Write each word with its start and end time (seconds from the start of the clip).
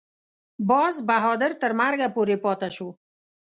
باز 0.69 0.95
بهادر 1.09 1.51
تر 1.61 1.71
مرګه 1.79 2.07
پورې 2.15 2.35
پاته 2.43 2.69
شو. 2.75 2.89